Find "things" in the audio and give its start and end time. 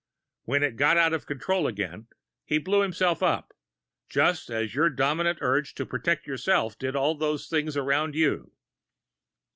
7.47-7.77